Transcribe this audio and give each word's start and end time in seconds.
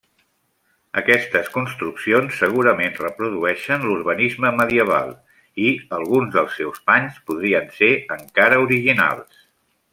Aquestes 1.01 1.51
construccions 1.57 2.39
segurament 2.43 2.97
reprodueixen 3.03 3.85
l'urbanisme 3.89 4.53
medieval 4.63 5.13
i, 5.37 5.69
alguns 6.01 6.35
dels 6.39 6.59
seus 6.63 6.83
panys, 6.91 7.23
podrien 7.31 7.73
ser 7.81 7.95
encara 8.21 8.63
originals. 8.69 9.49